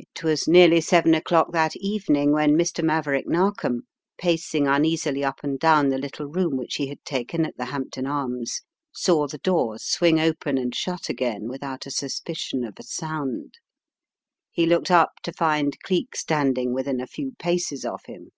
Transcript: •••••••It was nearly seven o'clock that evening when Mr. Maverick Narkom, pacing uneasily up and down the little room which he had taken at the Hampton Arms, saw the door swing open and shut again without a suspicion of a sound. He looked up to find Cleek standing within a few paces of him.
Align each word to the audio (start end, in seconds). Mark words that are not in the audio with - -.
•••••••It 0.12 0.22
was 0.28 0.46
nearly 0.46 0.82
seven 0.82 1.14
o'clock 1.14 1.50
that 1.52 1.74
evening 1.76 2.30
when 2.32 2.50
Mr. 2.54 2.84
Maverick 2.84 3.26
Narkom, 3.26 3.86
pacing 4.18 4.66
uneasily 4.68 5.24
up 5.24 5.38
and 5.42 5.58
down 5.58 5.88
the 5.88 5.96
little 5.96 6.26
room 6.26 6.58
which 6.58 6.74
he 6.74 6.88
had 6.88 7.02
taken 7.06 7.46
at 7.46 7.56
the 7.56 7.64
Hampton 7.64 8.06
Arms, 8.06 8.60
saw 8.92 9.26
the 9.26 9.38
door 9.38 9.78
swing 9.78 10.20
open 10.20 10.58
and 10.58 10.74
shut 10.74 11.08
again 11.08 11.48
without 11.48 11.86
a 11.86 11.90
suspicion 11.90 12.64
of 12.64 12.74
a 12.78 12.82
sound. 12.82 13.54
He 14.50 14.66
looked 14.66 14.90
up 14.90 15.12
to 15.22 15.32
find 15.32 15.80
Cleek 15.80 16.14
standing 16.14 16.74
within 16.74 17.00
a 17.00 17.06
few 17.06 17.32
paces 17.38 17.86
of 17.86 18.00
him. 18.04 18.32